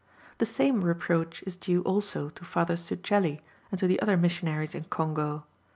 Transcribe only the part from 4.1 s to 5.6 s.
Missionaries in Congo.